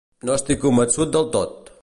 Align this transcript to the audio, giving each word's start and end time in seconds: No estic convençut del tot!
No 0.29 0.37
estic 0.39 0.63
convençut 0.63 1.13
del 1.17 1.29
tot! 1.37 1.73